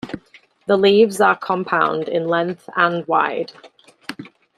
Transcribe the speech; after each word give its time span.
The 0.65 0.77
leaves 0.77 1.21
are 1.21 1.35
compound, 1.37 2.09
in 2.09 2.27
length, 2.27 2.67
and 2.75 3.05
wide. 3.07 3.51